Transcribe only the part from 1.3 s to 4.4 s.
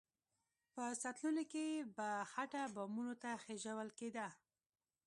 کې به خټه بامونو ته خېژول کېده.